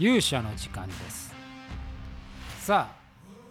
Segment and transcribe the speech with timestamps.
[0.00, 1.34] 勇者の時間です。
[2.60, 2.96] さあ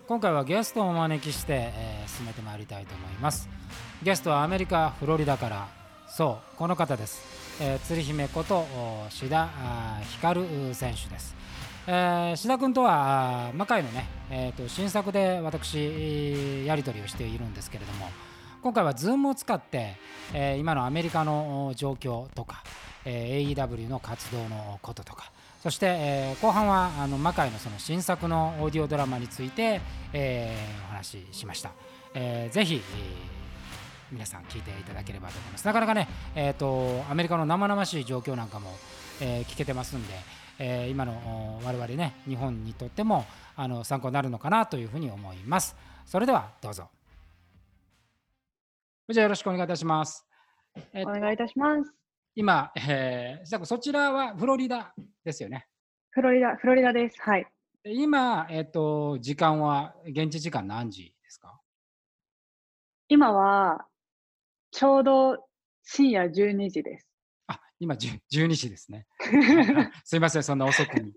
[0.07, 3.47] 今回はゲストをお招きして、えー進めてまいりたいと思います。
[4.01, 5.67] ゲストはアメリカフロリダから。
[6.07, 8.65] そうこの方です、えー、鶴姫こと
[9.11, 9.47] 志田
[10.13, 11.35] 光選手です。
[11.85, 18.09] えー、志田君とは魔界のね、えー、と新作で私やり取りをしているんですけれども
[18.63, 19.97] 今回は Zoom を使って、
[20.33, 22.63] えー今のアメリカの状況とか、
[23.05, 29.81] えー AEW の活動のこととかそして、えー後半はあの魔界のその新作のオーディオドラマについて、
[30.13, 31.71] えーお話ししました、
[32.13, 32.81] えーぜひ、えー
[34.11, 35.65] 皆さん聞いていただければと思います。
[35.67, 38.71] なかなかね、えー、とアメリカの生々しい状況なんかも、
[39.21, 40.13] えー聞けてますんで、
[40.57, 45.75] えー今のお我々ね日本にとってもあの参考になるのかなというふうに思います。
[46.05, 46.87] それではどうぞ。
[49.09, 50.25] じゃあよろしくお願いいたします、
[50.93, 51.98] えお願いいたします。
[52.39, 54.93] 今、えー、さそちらはフロリダ
[55.25, 55.67] ですよね
[56.11, 57.21] フロリダ、フロリダです。
[57.21, 57.45] はい。
[57.83, 61.59] で今、えっ、と、時間は、現地時間何時ですか？
[63.09, 63.85] 今は、
[64.71, 65.45] ちょうど
[65.83, 67.09] 深夜12時です。
[67.47, 69.05] あ、今、じゅ12時ですね。
[70.05, 71.11] すいません、そんな遅くに。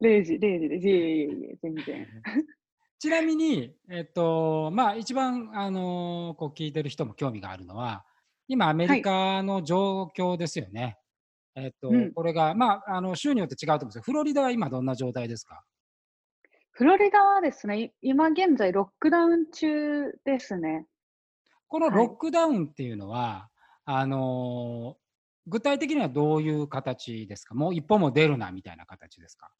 [0.00, 0.88] 0時、0時です。
[0.88, 2.06] いえいえいえ、全然。
[2.98, 8.06] ちなみに、えっ、と、まあ、一番、あのーこう聞いてる人も興味があるのは、
[8.48, 10.98] 今、アメリカの状況ですよね。
[11.54, 12.12] えっ、と、うん。
[12.12, 15.64] これが、まあ、あの、州によって違うと思うんですけど、フロリダは今どんな状態ですか？
[16.72, 20.86] フロリダはですね、い今現在ロックダウン中ですね。
[21.68, 23.48] このはいロックダウンっていうのは、
[23.84, 25.06] あのー
[25.48, 27.54] 具体的にはどういう形ですか？
[27.54, 29.52] もう一歩も出るなみたいな形ですか？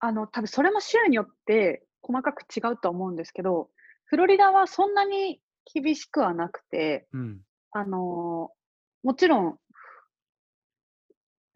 [0.00, 3.68] あの、多分それも州によって細かく違うとは思うんですけど、
[4.06, 5.40] フロリダはそんなに
[5.72, 7.40] 厳しくはなくて、うん。
[7.72, 8.50] あの
[9.02, 9.58] もちろん、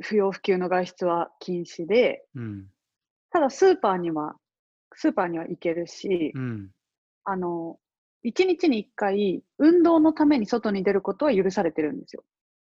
[0.03, 2.67] 不要不急の外出は禁止で、うん。
[3.31, 4.37] ただスーパーには、
[4.95, 6.71] スーパーには行けるし、うん。
[7.25, 7.79] あの、
[8.23, 12.25] 一日に一回、運動のために外に出ることは許されてるんですよ。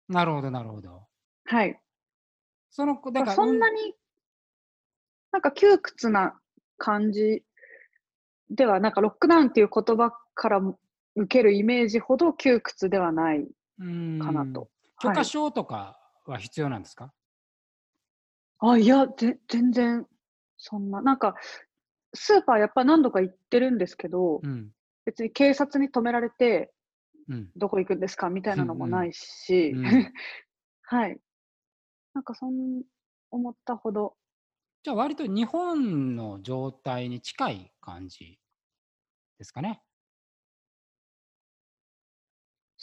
[0.08, 1.06] なるほど、なるほど。
[1.44, 1.80] はい。
[2.70, 3.94] その、だから、そんなうんに、
[5.32, 6.38] なんか窮屈な
[6.78, 7.44] 感じ
[8.50, 10.60] では、なんかロックダウンっていう言葉から
[11.20, 13.46] 受けるイメージほど窮屈ではない
[13.78, 14.70] うんかなと。
[14.98, 17.12] 許可はい、証とかは必要なんですか、
[18.58, 20.06] あ、いや、ぜ全然、
[20.56, 21.34] そんな、なんか、
[22.14, 24.70] スーパーやっぱ何度か行ってるんですけど、うん。
[25.04, 26.72] 別に警察に止められて、
[27.28, 27.50] うん。
[27.56, 29.82] どこ行くんですかみたいなのもうんうんないし、うん
[30.82, 31.18] はい。
[32.14, 32.82] なんかそん、
[33.30, 34.16] 思ったほど、
[34.82, 38.38] じゃあ、割と日本の状態に近い感じ
[39.36, 39.82] ですかね。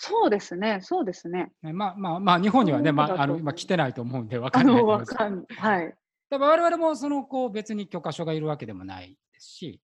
[0.07, 1.51] そうですね、そうですね。
[1.61, 5.95] ねまあまあまあ、日本にはね、まあ、あの今来てないと思うんで分かんないと思うんですはい。
[6.29, 9.81] でも我々もそのこう別に許可証がいるわけでもないですし、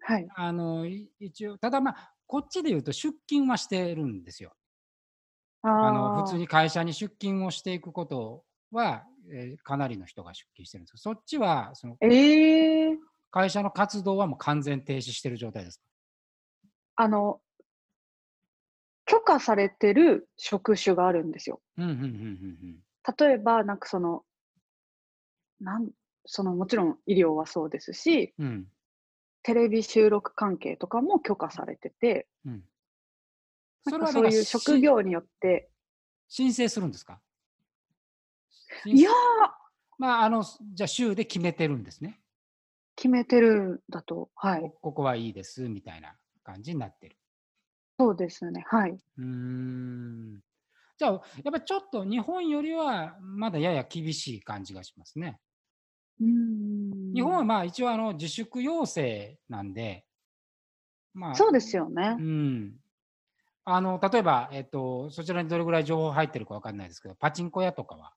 [0.00, 0.26] はい。
[0.36, 4.52] あのい一応、ただまあ、こっちで言うと出勤はしてるんですよ。
[5.62, 12.98] ああのー普通に会社に出勤をしていくことは、えーかなりの人が出勤してるんですそっちはそのええ
[13.30, 15.84] 会社の活動はもう完全停止してる状態ですか？
[16.96, 17.40] あの、
[19.06, 21.60] 許可されてる職種があるんですよ。
[21.76, 24.24] 例えば、なんかその、
[25.60, 25.90] なん、
[26.24, 28.66] その、もちろん医療はそうですし、うんうん
[29.46, 32.64] テレビ収録関係とかも許可されてて、うん
[33.84, 35.68] なんかそういうし職業によって、
[36.28, 37.20] 申請するんですか？
[38.86, 39.12] いやー、
[39.98, 42.22] まあ、あの、じゃあ州で決めてるんですね。
[42.96, 44.62] 決めてるんだと、はい。
[44.62, 47.18] こここはいいですみたいな感じになってる。
[47.98, 48.90] そうですね、はい。
[48.92, 50.40] うーん。
[50.98, 55.40] じゃあ、やっぱりちょっと日本よりはまだやや厳しい感じがしますね。
[56.20, 57.12] うーん。
[57.12, 60.04] 日本はまあ一応あの自粛要請なんで、
[61.12, 62.22] まあ、そうですよねう。
[62.22, 62.74] ん。
[63.64, 68.12] あの、例えば、えっと、そちらにどれぐらい情報入ってるかわかんないですけど、パチンコ屋とかは、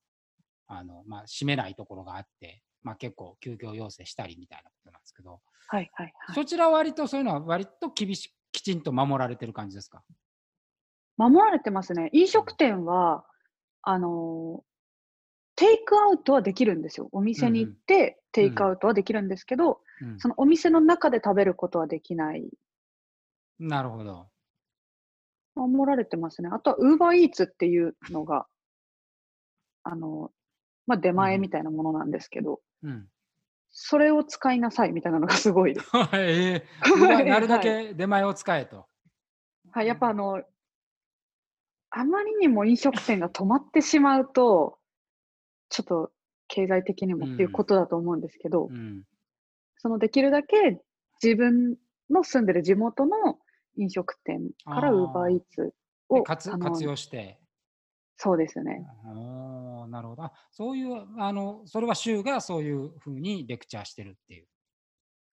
[0.67, 6.35] あの、まあ、閉めないところがあって、まあ結構休業要請したりみたいなことなんですけど、はいはいはい。
[6.35, 10.03] そちらは割とそういうのは割と厳しきちんと守られてる感じですか？
[11.17, 12.09] 守られてますね。
[12.13, 13.25] 飲食店は、
[13.83, 14.67] あのー
[15.59, 17.09] テイクアウトはできるんですよ。
[17.11, 22.47] お店に行って、テイクアウトはできるんですけど、うんそのお店の中で食べることはできない。
[23.57, 24.29] なるほど。
[25.55, 26.49] 守られてますね。
[26.53, 28.45] あとは、ウーバーイーツっていうのが、
[29.81, 30.31] あのー
[30.85, 33.09] まあ、出前みたいなものなんですけど、うん。
[33.79, 35.91] それを使いなさいみたいなのがすごいです。
[36.13, 38.87] え えはいなるだけ出前を使えと。
[39.71, 40.43] はい、やっぱあの、
[41.91, 44.79] あまりにも飲食店が止まってしまうと、
[45.69, 46.11] ちょっと
[46.47, 49.03] 経済的にもっていうことだと思うんですけど、うん。
[49.77, 50.81] そのできるだけ
[51.21, 51.77] 自分
[52.09, 53.37] の住んでる地元の
[53.77, 55.75] 飲食店からウーバーイーツ
[56.09, 56.49] を活
[56.83, 57.39] 用して。
[58.17, 58.85] そうですね。
[59.89, 60.23] なるほど。
[60.23, 64.47] あそういう、あの、それは州がそういうふうにレクチャーしてるっていう。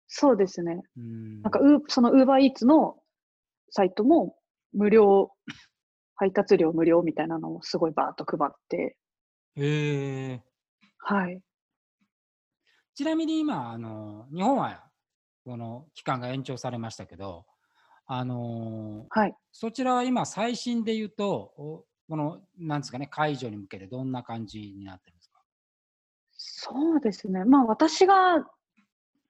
[0.07, 0.81] そうですね。
[0.97, 1.43] うん。
[1.43, 2.97] なんかウーそのウーバーイーツの
[3.71, 4.37] サイトも
[4.73, 5.33] 無料、
[6.17, 8.97] 配達料無料みたいなのをすごいバーッと配って、
[9.57, 10.43] へえ。
[10.99, 11.41] はい。
[12.95, 14.85] ちなみに今、あの、日本は
[15.45, 17.47] この期間が延長されましたけど、
[18.07, 19.35] あのはい。
[19.53, 25.41] そちらは今、最新で言うと、おこの、なんですかね、解除に向けてどんな感じになってるんですか？
[26.33, 27.45] そうですね。
[27.45, 28.47] まあ私が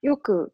[0.02, 0.52] よく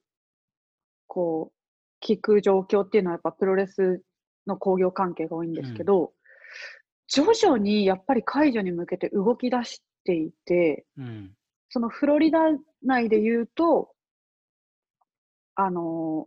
[1.07, 4.03] こう聞く状況っていうのはやっぱプロレス
[4.47, 6.13] の興行関係が多いんですけど、
[7.09, 11.35] 徐々にやっぱり解除に向けて動き出していて、うん。
[11.69, 12.41] そのフロリダ
[12.83, 13.93] 内で言うと、
[15.55, 16.27] あの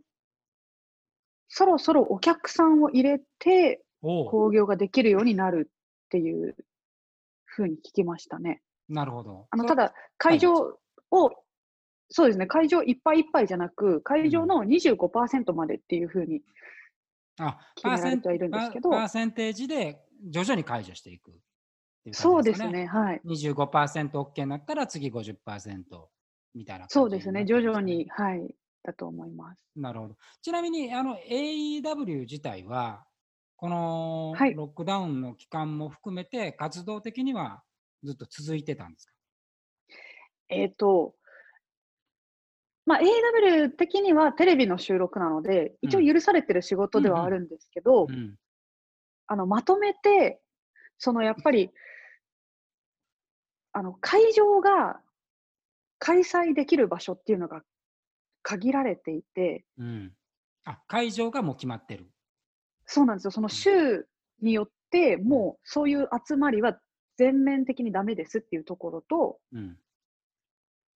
[1.48, 5.70] そろそろお客さんを入れて興行ができるようになる
[6.14, 6.54] っていう
[7.44, 8.62] ふうに聞きましたね。
[8.88, 9.48] なるほど。
[9.50, 10.78] あの、そただ、会場を、
[12.08, 16.42] そうですね、会場いっぱいいっぱいじゃなく、会場の25%までっていうふうに、
[17.40, 20.00] あ決められてはいるんですけどパーセンテージで
[20.30, 21.42] 徐々に解除していくっていう
[22.04, 23.20] 感じそうですかね、はい。
[23.26, 25.34] 25%OK になったら次50%
[26.54, 29.60] みたいなそうですね、徐々に、はい、だと思います。
[29.74, 30.16] なるほど。
[30.42, 33.04] ちなみにあの AEW 自体は、
[33.56, 37.62] このはいロックダウンの期間も含めて、活動的には
[38.02, 39.12] ずっと続いてたんですか？
[40.48, 41.14] えっ、と、
[42.86, 48.36] まあ、AW 的にはテレビの収録なので、一応許されてる仕事ではあるんですけど、うん。
[49.26, 50.42] あのまとめて、
[50.98, 51.70] そのやっぱり、
[53.72, 55.00] あの会場が
[55.98, 57.62] 開催できる場所っていうのが
[58.42, 60.12] 限られていて、うん。
[60.64, 62.10] あ、会場がもう決まってる。
[62.86, 63.30] そうなんですよ。
[63.30, 64.06] その州
[64.42, 66.78] によって、もうそういう集まりは
[67.16, 69.76] 全面的にダメですっていうところと、うん。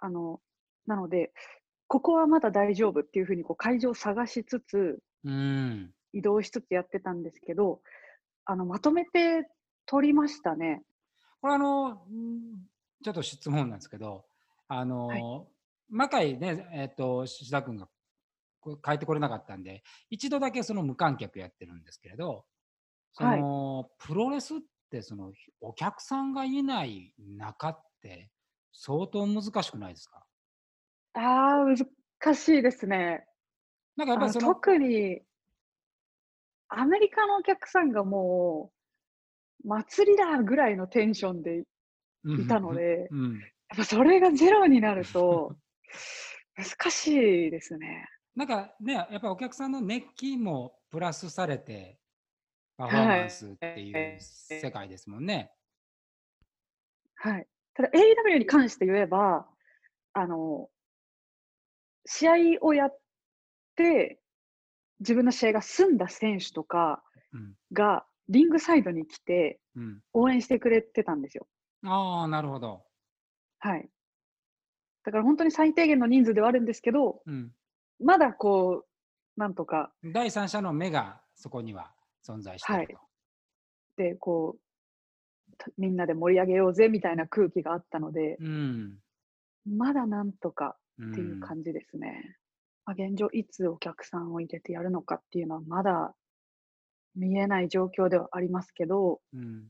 [0.00, 0.40] あの、
[0.86, 1.32] なので、
[1.86, 5.92] ここはまだ大丈夫っていうふうにこう会場を探しつつ、うん。
[6.12, 7.80] 移動しつつやってたんですけど、
[8.44, 9.48] あの、まとめて
[9.86, 10.82] 取りましたね。
[11.40, 11.98] これあの、ん
[13.02, 14.24] ちょっと質問なんですけど、
[14.68, 15.22] あの、はい
[15.90, 17.88] 魔界ね、えっ、と、志田君が
[18.60, 22.46] こう帰ってこれなかったんで、一度だけその無観客やってるんですけれど、
[23.12, 24.60] そはいの、プロレスっ
[24.90, 28.30] てそのお客さんがいない中って
[28.72, 30.26] 相当難しくないですか？
[31.14, 33.26] ああ、難しいですね。
[33.96, 35.22] なんかやっぱりその、特に、
[36.68, 38.72] アメリカのお客さんがも
[39.64, 41.64] う、祭りだぐらいのテンションで
[42.24, 45.58] うんいたので、うん、やっぱそれがゼロになると、
[46.56, 47.08] 難し
[47.48, 48.06] いですね。
[48.38, 51.98] なんかね、やっぱお客さんの熱気もプラスされて、
[52.76, 55.50] パフォーマンスっていう世界ですもんね。
[57.16, 57.48] はい。
[57.74, 59.44] ただ AEW に関して言えば、
[60.12, 60.70] あの、
[62.06, 62.98] 試合をやっ
[63.74, 64.20] て、
[65.00, 67.02] 自分の試合が済んだ選手とか
[67.32, 71.48] うんがリングサイドに来てうん、応援してくれてたんですよ。
[71.84, 72.84] ああ、なるほど。
[73.58, 73.88] はい。
[75.04, 77.52] だから本当に最低限の人数ではあるんですけど、うん、
[78.00, 78.84] まだこ
[79.36, 81.92] う、なんとか、第三者の目がそこには
[82.26, 83.00] 存在していると。
[83.96, 88.98] で、こう、たみんなで盛り上げようぜみたいな空気があったので、うん。
[89.66, 92.36] まだなんとかうんっていう感じですね。
[92.84, 96.14] まあ、現状、いつお客さんを入れてやるのかっていうのはまだ
[97.14, 99.68] 見えない状況ではありますけど、うん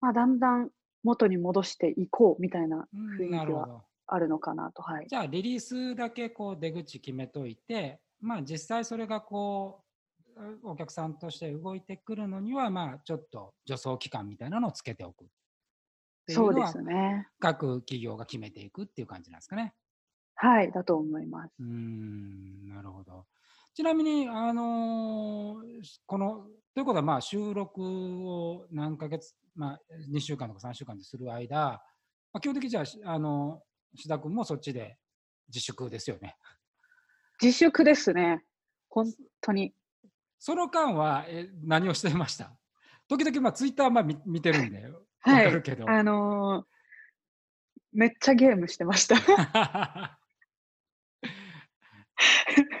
[0.00, 0.70] まあ、だんだん
[1.02, 3.87] 元に戻していこうみたいなうん雰囲気はなるほど。
[4.08, 4.82] あるのかなと。
[4.82, 5.06] はい。
[5.08, 9.84] じゃあ、リリースだけこう出口決めといて、まあ実際それがこ
[10.36, 15.24] う、お客さんとして動いてくるのには、まあちょっと助走期間みたいなのをつけておく。
[15.24, 15.28] っ
[16.26, 17.28] ていうそうですね。
[17.38, 19.74] 各企業が決めていくっていう感じなんですかね。
[20.34, 21.54] はい、だと思います。
[21.58, 23.26] うーん、なるほど。
[23.74, 27.82] ちなみに、あのーこの、ということは、まあ、収録
[28.28, 31.80] を何ヶ月、まあ、2週間とか3週間でする間、ま
[32.34, 33.62] あ、基本的にじゃあ、しあの、
[33.96, 34.96] 志田君もそっちで
[35.48, 36.36] 自粛ですよね。
[37.40, 38.44] 自粛ですね。
[38.88, 39.72] 本当に。
[40.38, 42.52] その間は、え何をしてました？
[43.08, 45.88] 時々、まあ、ツイッター、まあ、見見てるんで、わはいかるけど。
[45.88, 46.78] あのー
[47.90, 49.16] めっちゃゲームしてました。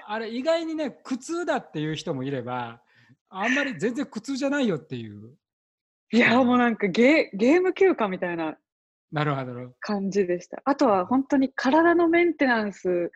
[0.06, 2.82] あれ、意外にね、苦痛だっていう人もいれば、
[3.30, 5.34] あんまり全然苦痛じゃないよっていう。
[6.12, 8.58] いや、もうなんかゲゲーム休暇みたいな
[9.12, 9.52] なるほど。
[9.80, 10.60] 感じでした。
[10.64, 13.10] あとは本当に体のメンテナンス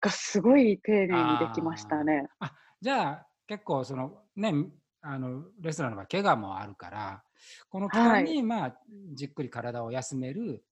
[0.00, 2.28] がすごい丁寧にできましたね。
[2.40, 4.52] あじゃあ結構そのね
[5.00, 7.22] あのレスラーの場合怪我もあるから
[7.68, 8.76] この期間に、まあ
[9.14, 10.62] じっくり体を休める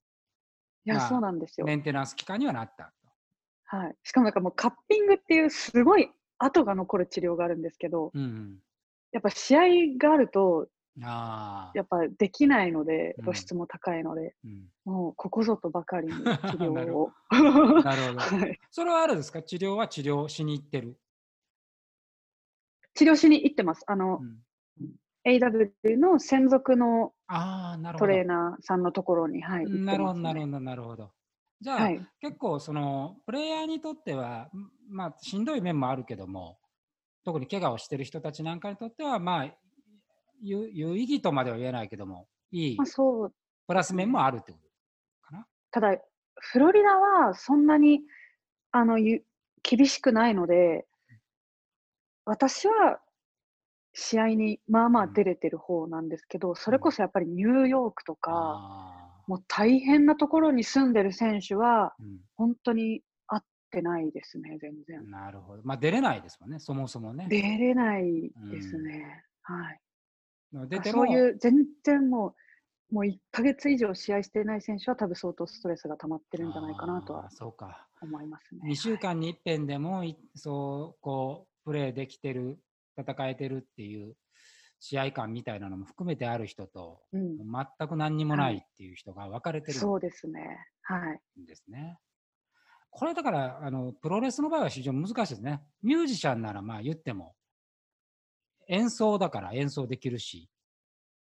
[0.85, 1.75] いや、まあそうなんですよメ。
[1.75, 3.77] ンテナンス期間にはなったと。
[3.77, 3.97] はい。
[4.03, 8.59] しかもなんかもうカッピングっていうすごい跡が残る治療があるんですけど、うん
[9.13, 9.61] やっぱ試合
[9.99, 10.69] があると、うん、
[11.01, 17.11] ああやっぱできないのでうん、露出も高いので、うん、もうここぞとばかりに治療を。
[17.31, 18.19] なるほど。
[18.21, 19.43] はいそれはあるんですか？
[19.43, 20.99] 治療は治療しに行ってる。
[22.95, 23.85] 治療しに行ってます。
[23.87, 24.39] あの、うん
[25.25, 27.13] AW の専属の。
[27.97, 30.19] トレーナーさんのところに、はい、なるほど。
[30.21, 31.13] なるほど、なるほど。
[31.61, 32.07] じゃあ、はい。
[32.21, 36.59] 結構そのプレイヤーにとっては、んまあ、しんどい面もあるけども、
[37.25, 39.55] 特に怪我をしてる人たちなんかにとっては、まあ、
[40.43, 43.35] 有有意義とまでは言えないけども、いいまあ、そう
[43.67, 44.69] プラス面もあるってこと
[45.23, 45.47] かな？
[45.71, 45.97] ただ、
[46.35, 48.03] フロリダはそんなに
[48.73, 49.25] あのゆ
[49.63, 50.87] 厳しくないので、
[52.25, 53.01] 私は
[53.95, 65.11] 試合にまあまあ出れてる方なんですけど、それこそやっぱりニューヨークとか、あもう大変なところに住んでる選手は、ー本当に合ってないですね、全うん、然。
[65.11, 65.63] なるほど。
[65.65, 67.27] まあ、出れないですもんね、そもそもね。
[67.29, 69.25] 出れないですね。
[69.43, 69.81] はい。
[70.53, 72.35] 出てもそういう、全然も
[72.91, 77.89] う、もう1ヶ月以上試合してない選手は多分相当ストレスが溜まってるんじゃないかなとはあーそうか。
[78.03, 78.61] 思いますね。
[78.67, 82.59] 2週間に一遍でもいそうこうプレーできてる
[82.99, 84.15] 戦えてるっていう
[84.81, 90.67] 試合感みたいなのも含めてある人とはいうん、全く何にもないっていう人が分かれてるそうですね。
[90.83, 91.41] はい。
[91.41, 91.99] んですね。
[92.91, 95.63] これだからあのプロレスの場合は非常に難しいですね。
[95.83, 97.35] ミュージシャンならまあ言っても
[98.73, 100.49] 演奏だから演奏できるし、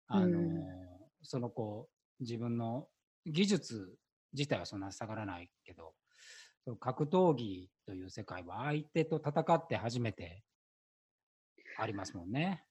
[0.07, 0.65] あのうん
[1.21, 1.87] そのこ
[2.19, 2.87] う自分の
[3.25, 3.95] 技術
[4.33, 5.93] 自体はそんな下がらないけど、
[6.79, 10.43] 格闘技という世界は相手と戦って初めて
[11.77, 12.63] ありますもんね。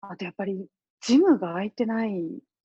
[0.00, 0.68] あとやっぱり、
[1.00, 2.12] ジムが空いてない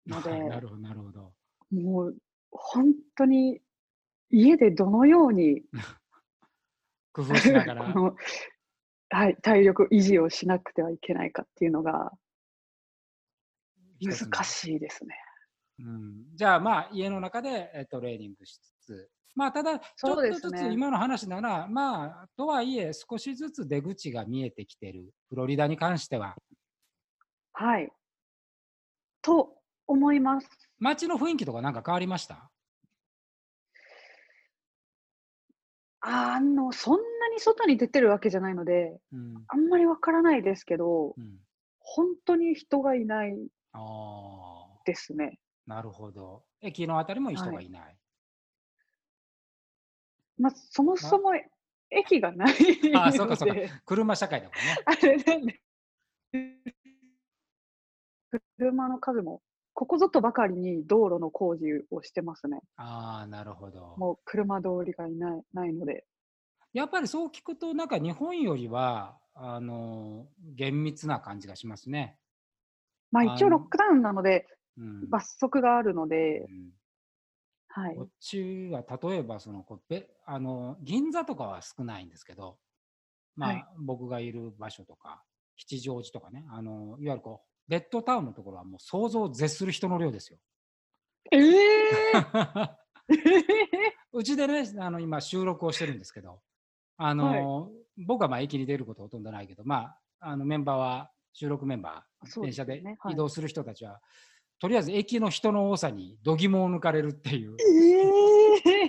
[0.07, 1.33] ので、 なるほど、なるほど。
[1.71, 2.17] もう
[2.51, 3.63] 本当に
[4.31, 5.63] 家でどのように
[7.13, 7.95] 工夫しながら。
[9.13, 12.13] この、はい、体力維持をしなくてはいけないかっていうのが
[14.01, 15.15] 難しいですね。
[15.79, 19.11] うん、じゃあまあ家の中でえトレーニングしつつ。
[19.35, 21.41] まあただちょっとずつ今の話な。
[21.41, 25.11] ら、まあとはいえ少しずつ出口が見えてきてる。
[25.29, 26.37] フロリダに関しては。
[27.55, 27.91] はい。
[29.23, 29.55] と
[29.87, 30.49] 思います。
[30.79, 32.52] 街の雰囲気とかなんか変わりました？
[36.05, 41.39] あの、そんなに外に出てるわけじゃないので、うん、あんまりわからないですけど、うん、
[41.79, 43.37] 本当に人がいない
[44.85, 45.39] ですね。
[45.65, 46.43] なるほど。
[46.61, 47.97] 駅のあたりも人がいない、
[50.39, 51.33] まあ、そもそも
[51.89, 52.55] 駅がない
[52.97, 53.55] ああそうかそうか。
[53.87, 54.61] 車社会だもんね。
[54.85, 55.61] あれなんで、
[58.59, 59.41] 車の数も、
[59.75, 62.61] ここぞとばかりに道路の工事をしてますね。
[62.77, 66.05] ああなるほどもう車通りがいないないので。
[66.73, 72.19] やっぱりそう聞くとなんか日本よりはあの厳密な感じがしますね、
[73.11, 74.47] まあ一応ロックダウンなので、
[74.79, 76.71] うん罰則があるのでう、ん
[77.69, 78.03] はいこ。
[78.05, 82.59] っちは例えばそのこうべあの銀座とかは少ないんですけど、
[83.37, 85.23] まあはい僕がいる場所とか
[85.57, 90.39] 吉祥寺とかねあのいわゆるこうベッドタウンのところはもう想像を絶する人の量ですよ。
[91.31, 91.79] ええ
[94.13, 96.43] うちでねあの今収録をしてるんですけど
[96.99, 104.03] あの、僕はまあ駅に出ることほとんどないけど、まあ、あのメンバーは収録メンバー、そうです電車で移動する人たちは、
[104.59, 107.57] とりあえず駅の人の多さに度肝を抜かれるっていう。
[107.59, 108.83] え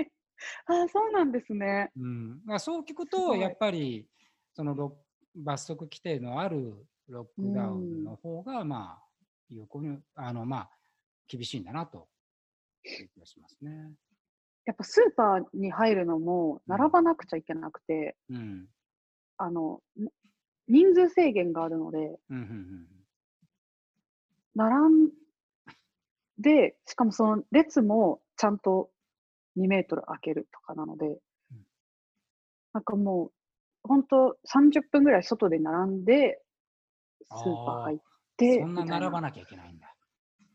[0.00, 0.10] え
[0.64, 1.92] あ、そうなんですね。
[1.94, 4.08] うん、だからそう聞くとやっぱり
[4.54, 4.96] そのロ
[5.36, 9.02] 罰則規定のあるロックダウンの方がまあ
[9.48, 10.70] 有効にあのまあ
[11.28, 12.08] 厳しいんだなと
[12.84, 13.92] いう気がしますね。
[14.66, 18.66] やっぱスーパーに入るのも並ばなくちゃいけなくて、うん。
[19.36, 20.06] あの、ん
[20.68, 22.86] 人数制限があるので、うんうんうん
[24.56, 25.10] 並ん
[26.38, 28.90] で、しかもその列もちゃんと
[29.56, 31.18] 2メートル空けるとかなので、
[32.72, 33.32] なんかもう、
[33.84, 36.42] 本当30分ぐらい外で並んで、
[37.28, 37.98] スーパー入っ
[38.36, 39.94] て、そんな並ばなきゃいけないんだ。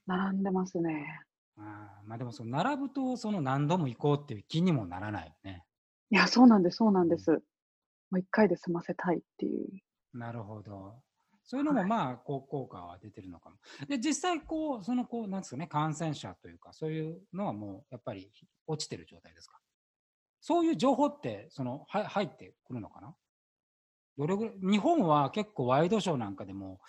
[0.07, 1.21] 並んでますね。
[1.57, 5.63] あーまあでもその並ぶとその何度も行こうっていう気にもならないよね。
[6.11, 7.31] いや、そうなんです、そうなんです。
[7.31, 9.81] もう一回で済ませたいっていう。
[10.13, 11.01] なるほど。
[11.43, 13.57] そういうのもはいまあ、こう効果は出てるのかも。
[13.87, 18.31] で、実際、こう、その、こう、なんですかね、感染者というか、そういうのはもう、やっぱり
[18.65, 19.59] 落ちてる状態ですか？
[20.41, 23.15] そういう情報って、その、は入ってくるのかな？
[24.17, 26.79] どれぐらい、日本は結構ワイドショーなんかでも、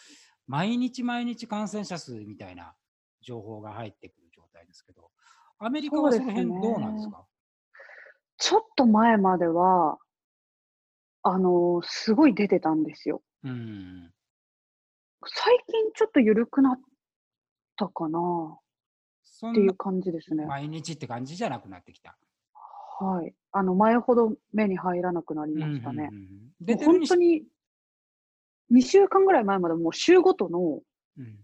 [0.46, 2.74] 毎日毎日感染者数みたいな
[3.20, 5.10] 情報が入ってくる状態ですけど、
[5.58, 7.26] アメリカはその辺どうなんですか？
[8.38, 9.98] ちょっと前までは、
[11.22, 13.22] あの、すごい出てたんですよ。
[13.42, 14.12] うん。
[15.26, 16.80] 最近ちょっと緩くなっ
[17.76, 18.58] たかな
[19.50, 20.46] っていう感じですね。
[20.46, 22.16] 毎日って感じじゃなくなってきた。
[22.98, 23.34] はい。
[23.52, 26.08] あの、前ほど目に入らなくなりましたね。
[26.10, 26.36] うんうんうん
[26.78, 27.44] 本当に、
[28.72, 30.80] 2週間ぐらい前までもう週ごとの、
[31.18, 31.38] うん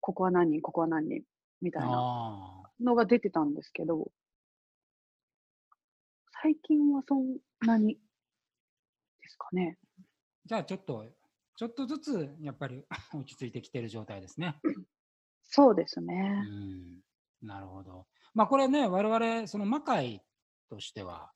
[0.00, 1.22] ここは何人、ここは何人、
[1.60, 2.62] みたいな。
[2.80, 4.10] のが出てたんですけど、
[6.40, 7.96] 最近はそんなに
[9.20, 9.76] ですかね。
[10.46, 11.04] じゃあちょっと、
[11.56, 14.58] ちょっとずつやっぱり 落ち着いてきてる状態ですね。
[15.42, 16.40] そうですうね。
[16.40, 17.02] ん。
[17.42, 18.06] なるほど。
[18.32, 20.24] まあこれね、我々、その魔界
[20.68, 21.30] としては、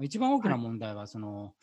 [0.00, 1.54] 一番大きな問題は、その、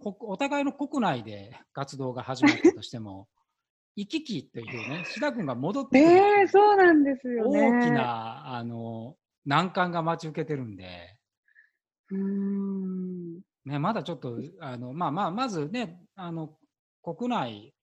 [0.00, 3.28] こお互いの国内で活動が始まったとしても、
[3.96, 7.60] 行き来というね、志田君が戻ってくるええそうなんですよね。
[7.60, 11.18] 大きな、あの、難関が待ち受けてるんで、
[12.10, 13.40] うーん。
[13.64, 16.56] ね、まだちょっと、あの、まあまあ、まずね、あの、
[17.02, 17.74] 国内、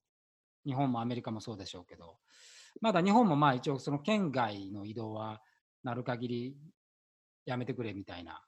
[0.66, 2.18] 日本もアメリカもそうでしょうけど、
[2.82, 5.42] まだ日本もまあ一応その県外の移動は
[5.84, 6.58] なる限り
[7.46, 8.44] やめてくれみたいな、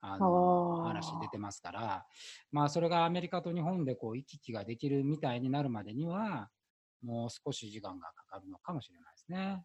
[0.00, 2.06] あの、話出てますから、
[2.52, 6.50] まあそれがアメリカと日本でこう行き来ができるみたいになるまでには、
[7.02, 9.64] もう少し時間がかかるのかもしれないですね。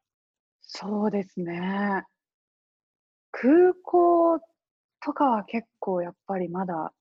[0.61, 2.03] そうですね。
[3.31, 4.39] 空港
[5.03, 6.93] とかは結構やっぱりまだ、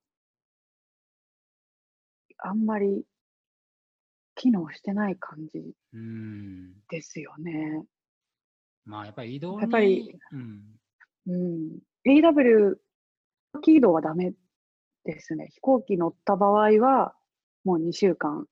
[2.38, 3.04] あんまり
[4.34, 6.72] 機能してない感じうん。
[6.90, 7.84] ですよね。
[8.84, 10.62] まあやっぱり移動に、やっぱりうん。
[11.26, 11.78] うん。
[12.04, 12.76] AW、
[13.60, 14.32] 機移動はダメ
[15.04, 15.48] ですね。
[15.52, 17.14] 飛行機乗った場合は、
[17.64, 18.46] もう2週間。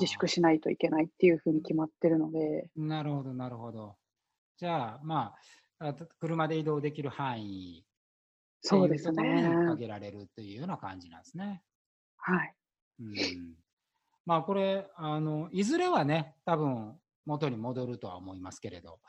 [0.00, 3.96] 自粛しないといけないっていうふうに決まってるので、なるほど、なるほど。
[4.56, 5.34] じゃあ、ま
[5.78, 7.84] あ、車で移動できる範囲
[8.62, 9.54] そうですね。
[9.68, 11.62] 限られるというような感じなんですね。
[12.16, 12.54] はい。
[13.00, 13.54] うん、
[14.26, 19.00] まあ、これあの、いずれはね、多分元に戻るとは思いますけれど、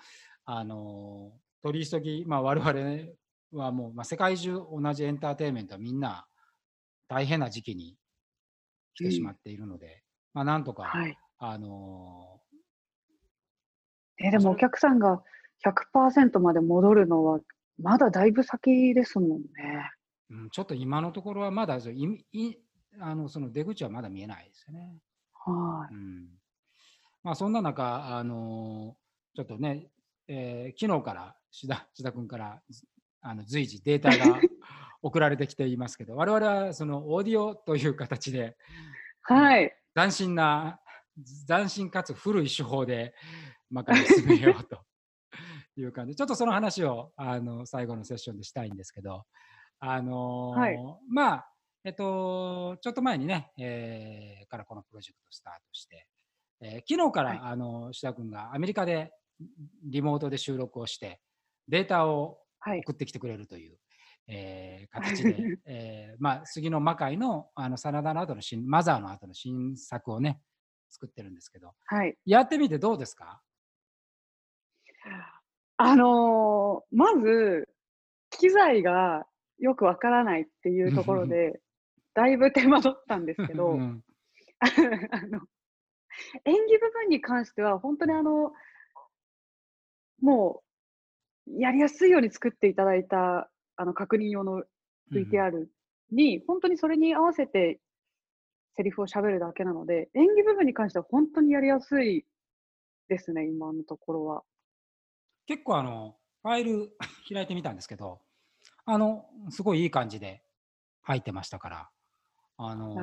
[0.45, 3.11] あの取り急ぎ、まあ、我々
[3.51, 6.25] はもう、まあ、世界中同じエンターテインメントはみんな
[7.07, 7.97] 大変な時期に
[8.95, 11.17] 来てしまっているので、まあ、なんとか、はい。
[11.39, 12.39] あの
[14.23, 15.23] え、でもお客さんが
[15.93, 17.39] 100%まで戻るのは、
[17.81, 19.47] まだだいぶ先ですもんね。
[20.29, 22.57] うん、ちょっと今のところはまだいい
[22.99, 24.97] あのその出口はまだ見えないですよね。
[25.33, 25.93] はい。
[25.93, 26.27] うん
[27.23, 28.95] まあ、そんな中、あの
[29.35, 29.87] ちょっとね、
[30.27, 32.85] えー昨日から志田志田君からず
[33.21, 34.39] あの随時データが
[35.01, 38.57] 送られてきていますけど、我々はそのオーディオという形で
[39.23, 39.75] はい。
[39.93, 40.79] 斬新な、
[41.47, 43.13] 斬新かつ古い手法で
[43.69, 44.83] まかに進めようと
[45.75, 49.25] いう感じで、ちょっとその話をあの最後のセッションでしたいんですけど、
[49.79, 50.77] あのーはい
[51.09, 51.49] まあ、
[51.83, 56.07] えっと、ちょっと前にね、えーからこのプロジェクトスタートして、
[56.61, 59.11] えー昨日から、はいあの志田君がアメリカで
[59.83, 61.19] リモートで収録をして、
[61.67, 62.40] データをはい。
[62.83, 63.77] 送ってきてくれるという、
[64.27, 70.41] えー形で、 えーまあ、杉の魔界のあの真田の後の新、マザーの後の新作をね、
[70.89, 72.17] 作ってるんですけど、はい。
[72.25, 73.41] やってみてどうですか？
[75.77, 77.67] あのーまず、
[78.29, 79.25] 機材が
[79.57, 81.59] よくわからないっていうところで、
[82.13, 84.03] だいぶ手間取ったんですけど、うん。
[84.59, 84.65] あ
[85.27, 85.41] の、
[86.45, 88.53] 演技部分に関しては、本当にあの、
[90.21, 90.70] もう、
[91.57, 94.63] やりやすいように作っていただいた、あの、確認用の
[95.11, 95.67] VTR
[96.11, 97.79] に、本当にそれに合わせて、
[98.75, 102.25] セリフを喋るだけなので、演技部分に関しては本当にやりやすい
[103.09, 104.43] ですね、今のところは。
[105.45, 106.95] 結構あの、ファイル
[107.31, 108.21] 開いてみたんですけど、
[108.85, 110.43] あの、すごいいい感じで
[111.01, 111.89] 入ってましたから、
[112.57, 112.93] あの、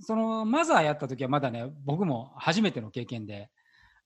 [0.00, 3.50] そのマザーやった時はまだね、僕も初めての経験で、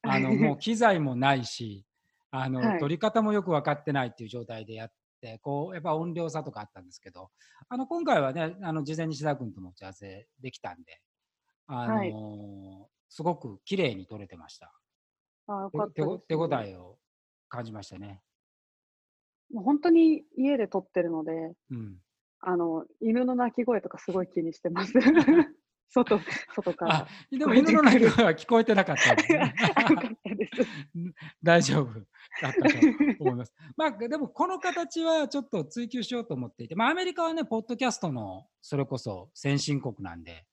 [0.02, 1.86] あの、 もう機材もないし、
[2.30, 7.30] あの、はい撮り方もよく分かってないっていう状態でやって、こう、やっぱ音量差とかあったんですけど、
[7.68, 11.00] あの、今回はね、あの、事前に志田君とも打ち合わせできたんで、
[11.66, 12.12] あのはい
[13.10, 14.72] すごく綺麗に撮れてました。
[15.46, 16.02] あよ手。
[16.28, 16.98] 手応えを
[17.48, 18.20] 感じましたね。
[19.50, 21.32] もう本当に家で撮ってるので、
[21.70, 21.96] うん。
[22.40, 24.92] あの、犬の鳴き声とかすごい気にしてます。
[25.90, 26.20] 外、
[26.54, 26.88] 外かあ
[27.32, 29.54] ら。、でも犬の鳴き声は聞こえてなかったね。
[31.42, 31.88] 大丈夫
[32.42, 32.76] だったと
[33.20, 33.52] 思います。
[33.76, 40.46] まあ、でもこの形はちょっと追求しようと思っていて、まあ、アメリカはね、ポッドキャストのそれこそ先進国なんで、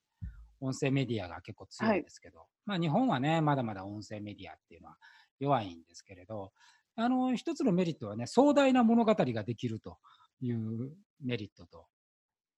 [0.59, 4.97] 音声メディアが結構強いですけど、まあ、日本はね、まだまだ音声メディアっていうのは
[5.39, 6.51] 弱いんですけれど、
[6.95, 9.97] あの一つのメリットはね、壮大な物語ができると
[10.41, 11.87] いうメリットと、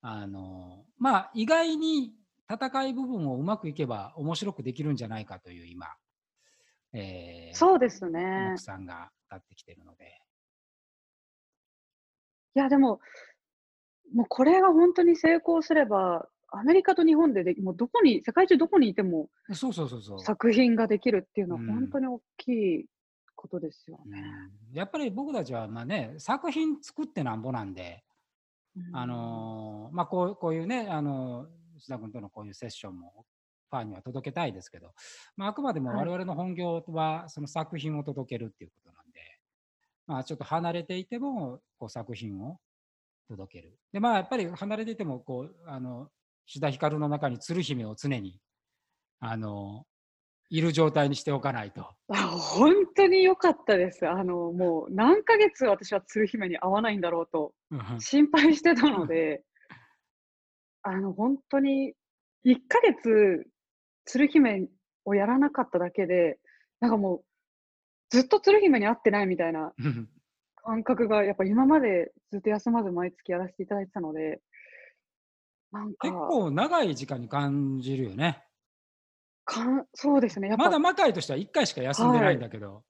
[0.02, 2.14] あのまあ、意外に
[2.50, 5.88] 戦い部分をうまくいけば面白くできるんじゃないかという今、
[6.94, 8.58] えーそうですね目。
[8.58, 10.22] 算が立ってきてるので。
[12.56, 13.00] いや、でも、
[14.14, 20.20] もうこれが本当に成功すれば、アメリカと日本ででもうどこに、世界中どこにいてもそうそうそうそう。
[20.20, 22.86] 作品ができるっていうのはうん本当に大きい
[23.36, 24.24] ことですよね。
[24.72, 28.04] うんやっぱり僕たちはまあね作品作ってなんぼなんで、
[28.76, 31.48] うんあのーまあ、こうこういうね、あのー
[31.80, 33.26] 須田君とのこういうセッションも
[33.70, 34.94] ファンには届けたいですけど、
[35.36, 38.97] まあ、あくまでもはい我々の本業はその作品を届けるっていうこと
[40.08, 42.58] まあ、ちょっと離れていてもこう作品を
[43.30, 43.78] 届ける。
[43.92, 46.10] でまあやっぱり離れていてもこうあの
[46.46, 48.40] 志田ひかるの中に鶴姫を常に
[49.20, 49.86] あの
[50.50, 51.90] いる状態にしておかないと。
[52.10, 54.08] あ本当に良かったです。
[54.08, 59.44] あの、もう何ヶ月私は鶴姫に会わないんだろうとうん心配してたので、
[60.84, 61.94] あの、本当に
[62.46, 63.46] 1ヶ月
[64.06, 64.68] 鶴姫
[65.04, 66.40] をやらなかっただけで、
[66.80, 67.22] なんかもう
[68.10, 69.74] ずっと鶴姫に会ってないみたいな
[70.64, 74.42] 感覚がやっぱ今までずっと休まず毎月やらせていただいてたので、
[75.72, 76.08] なんか。
[76.08, 78.44] 結構長い時間に感じるよね。
[79.46, 80.66] かんそうですね、やっぱ。
[80.66, 82.84] まだ魔界としては1回しか休んでないんだけど、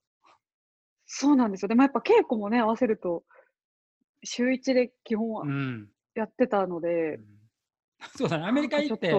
[1.05, 1.67] そうなんですよ。
[1.69, 3.23] でもやっぱ稽古もね、合わせると、
[4.23, 5.89] 週1で基本はうん。
[6.15, 7.19] やってたので、
[8.17, 9.13] そうだね、アメリカ行って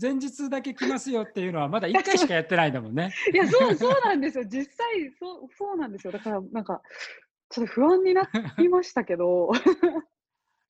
[0.00, 3.12] 前日だけ来ますよっていうのはまだ1回しかやってないんだもんね。
[3.26, 4.44] といや、そう、そうなんですよ。
[4.44, 6.12] 実際、そう、そうなんですよ。
[6.12, 6.82] だから、なんか、
[7.48, 8.22] ちょっと不安にな
[8.58, 9.50] りましたけど、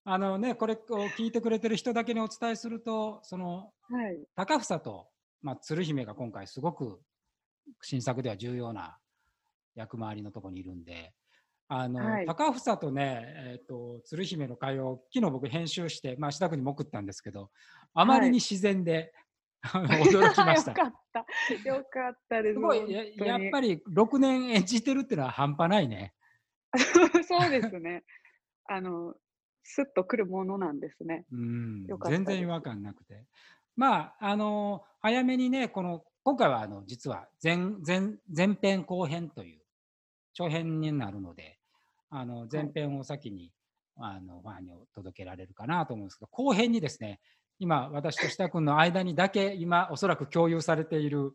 [0.04, 0.76] あのね、これを
[1.10, 4.26] 聞いてくれてる人だけにお伝えすると、そのはい。
[4.34, 5.10] 高房と、
[5.42, 7.00] まあ、鶴姫が今回すごく
[7.82, 8.98] 新作では重要な
[9.74, 11.12] 役回りのところにいるんで、
[11.72, 17.50] あの、はい高房とね、えー、と鶴姫の会話を昨日僕編集して、まあ、志田君にも送ったんですけど、
[17.94, 19.12] あまりに自然で、
[19.62, 20.76] あの 驚きましたよ。
[20.76, 21.68] かった。
[21.68, 22.54] よかったです。
[22.54, 23.76] すごいややっぱり。
[23.76, 26.12] り6年演じてるっていうのは半端ないね。
[27.28, 28.02] そうですね。
[28.66, 29.14] あの、
[29.62, 31.24] スッとくるものなんですね。
[31.30, 33.26] うん全然違和感なくて。
[33.76, 39.60] まあ、あの早めにね、この今回はあの実は前前前編後編という
[40.32, 41.59] 長編になるので、
[42.10, 43.52] あの前編を先に、
[43.96, 47.20] あのファンに届けられるかなと思うんですけど、後編にですね、
[47.58, 51.32] 今、私と志田君の間にだけ今、おそらく共有されている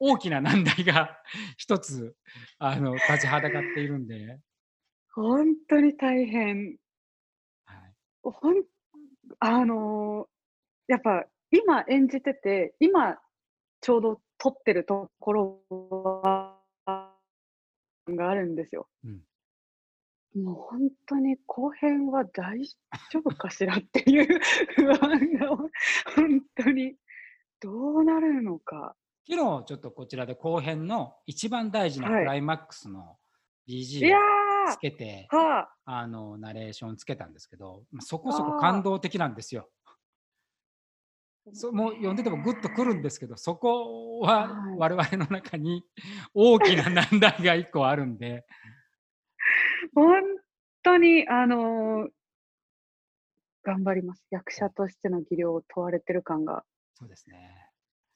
[0.00, 1.18] 大きな難題が
[1.56, 2.16] 一つ
[2.58, 4.40] あの立ちはだかっているんで、
[5.12, 6.76] 本当に大変。
[7.66, 8.64] はい、ほん
[9.40, 10.34] あのー
[10.86, 13.18] やっぱ今演じてて、今
[13.80, 16.60] ちょうど撮ってるところは
[18.06, 18.86] があるんですよ。
[19.04, 19.22] うん
[20.34, 22.64] もう本当に後編は大
[23.10, 24.40] 丈夫かしらっていう
[24.74, 25.68] 不安が本
[26.56, 26.96] 当に
[27.60, 28.96] どうなるのか。
[29.26, 33.16] 昨日ちょっとこちらで後編の一番大事なはいクライマックスの
[33.66, 39.70] い BG やをつけて、ーはああのナレーションつけたんですけど、まあそこそこ感動的なんですよ。
[41.52, 45.84] そもう読んでてもグッとくるんですけど、そこははい我々の中に
[46.34, 48.44] 大きな 難題が一個あるんで、
[49.94, 50.22] 本
[50.82, 52.08] 当にあのー
[53.66, 54.22] 頑張ります。
[54.30, 57.50] 役者としての技量を問われてる感がそうですね。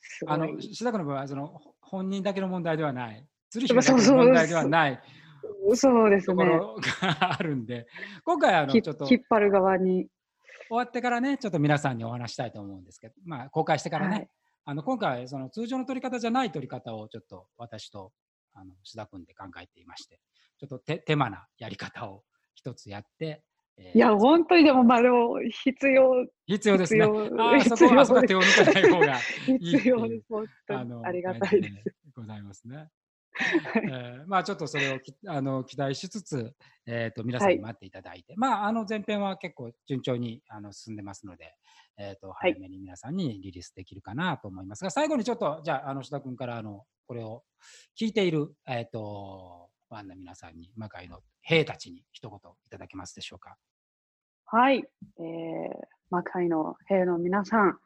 [0.00, 0.24] す。
[0.26, 5.00] あの、志田君の場合はそのほ本人だけの問題ではない、鶴姫だけの問題ではない
[5.74, 6.36] そうですね。
[6.36, 7.86] ところがあるんで、
[8.24, 10.08] 今回あのひちょっと引っ張る側に。
[10.68, 14.28] 終わってからね、ちょっと皆さんにお話したいと思うんですけど、まあ、公開してからね、はい
[14.66, 18.12] あの今回はその通常の撮り方じゃない撮り方をちょっと私と
[18.52, 20.20] あの志田君で考えていまして、
[20.58, 22.22] ちょっと手手間なやり方を
[22.54, 23.42] 一つやって、
[23.76, 27.06] えーいや、本当にでも、まあでも、必要、必要ですね。
[27.06, 30.26] 必要あーそこはあそこは手を抜かない方がいい必要です。
[30.28, 31.06] 本当に。
[31.06, 31.94] ありがたいです。
[32.16, 32.88] ございますね。
[33.84, 36.52] えーまあちょっとそれをきあの期待しつつ、
[36.86, 41.54] えー、と皆さんに待っていただいて、まああの前編は結構順調にあの進んでますので、
[41.98, 47.44] えー、とはい早めに皆さんにリリースできるかなと思いますが、最後にちょっとじゃああの志田君からあのこれを
[48.00, 53.56] 聞いている、えー、とファンの皆さんに魔界の兵たちに一言いただけますでしょうか？
[54.44, 54.84] はい。
[55.18, 55.24] えー、
[56.10, 57.78] 魔界の兵の皆さん、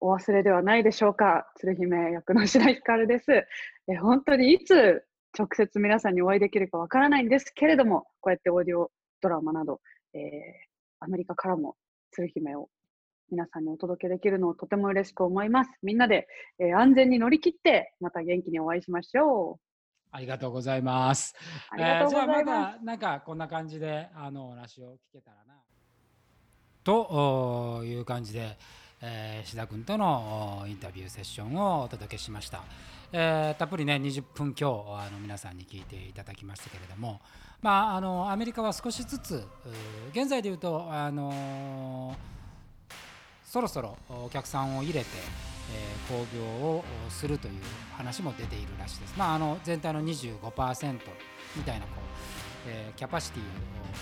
[0.00, 1.46] お忘れではないでしょうか？
[1.56, 3.32] 鶴姫役の白ひかるです。
[3.32, 5.04] え本当にいつ
[5.38, 8.90] 直接皆さんにお会いできるかわからないんですけれども、こうやってオーディオ
[9.22, 9.80] ドラマなど、
[10.14, 10.20] えー、
[11.00, 11.76] アメリカからも
[12.10, 12.68] 鶴姫を
[13.30, 15.70] 皆さんにお届けできるのをとても嬉しく思います。
[15.82, 16.26] みんなで、
[16.58, 19.69] えー、安全に乗り切って、また元気にお会いしましょう。
[20.12, 21.34] ありがとうございます。
[21.70, 22.38] ありがとうございます。
[22.38, 25.54] えー、じゃあまだなんかこんな感じであのお話を聞けたらな。
[26.82, 28.58] という感じで、
[29.02, 32.62] えー、志田君とのインタビューセッションをお届けしました。
[33.12, 37.20] えー、たっぷりね20分今日あの皆さんに聞いていただきましたけれども、
[37.60, 39.44] まあ、あのアメリカは少しずつ
[40.12, 42.14] 現在でいうとあの
[43.44, 45.06] そろそろお客さんを入れて、
[45.74, 47.54] え、興行をするという
[47.96, 49.14] 話も出ているらしいです。
[49.16, 50.98] まあ、あの全体の25%
[51.56, 53.44] みたいなこう、えー、キャパシティを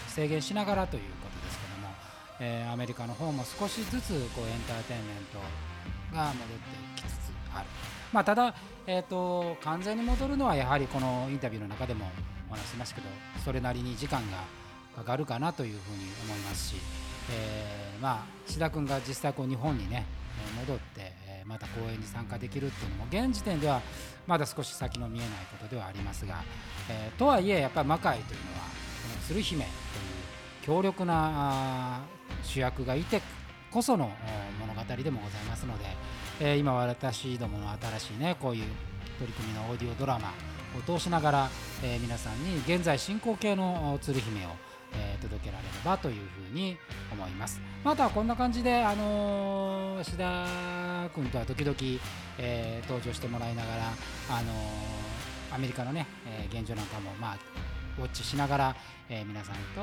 [0.09, 1.95] 制限しながらということですけども、
[2.41, 7.67] えー、アメリカの方も少しずつこうエンターテインメントが戻ってきつつある。
[8.13, 8.55] まあ、ただ、
[8.87, 12.11] えーと、完全に戻るのはやはりこのインタビューの中でも
[12.51, 13.09] お話しましたけど
[13.45, 14.39] それなりに時間が
[14.97, 16.77] かかるかなというふうに思いますし、
[17.31, 20.07] えー、まあ志田君が実際こう日本にね
[20.59, 23.81] 戻って、えまた公演に参加できるっていうのも現時点では
[24.27, 26.43] まだ少し先の見えないことではありますが、
[26.91, 29.73] えー、とはいえやっぱり魔界というのはこの鶴姫という
[30.63, 32.01] 強力な
[32.43, 33.23] 主役がいて
[33.71, 34.11] こその
[34.61, 35.85] 物語でもございますので、
[36.41, 38.65] えー、今私どもの新しいねこういう
[39.19, 40.33] 取り組みのオーディオドラマ
[40.77, 41.51] を通しながら、
[41.83, 44.51] え、皆さんに現在進行形の鶴姫を、
[44.93, 46.77] えー、届けられればというふうに
[47.13, 51.77] 思いますまたこんな感じで、あのー、志田君とは時々、
[52.39, 53.83] えー、登場してもらいながら、
[54.31, 57.39] あのー、アメリカのね、え、現状なんかもまあ
[57.99, 58.77] ウォッチしながら、
[59.09, 59.81] え、皆さんと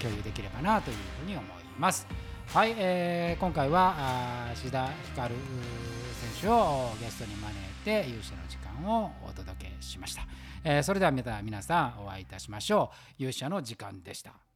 [0.00, 1.46] 共有できればなというふうに思い
[1.78, 2.06] ます。
[2.54, 3.94] はい、えー、今回は
[4.54, 5.34] 志田ひかる
[6.18, 10.22] 選手をゲストに招いて勇者の時間をお届けしました、
[10.64, 13.22] えー、それではまた皆さんお会いいたしましょう。
[13.22, 14.47] 勇者の時間でした。